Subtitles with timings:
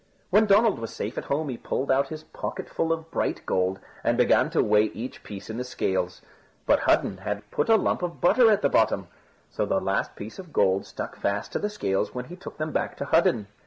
[0.31, 4.17] When Donald was safe at home, he pulled out his pocketful of bright gold and
[4.17, 6.23] began to weigh each piece in the scales.
[6.65, 9.07] But Hudden had put a lump of butter at the bottom, and
[9.51, 12.71] so the last piece of gold stuck fast to the scales when he took them
[12.71, 13.45] back to Hudden.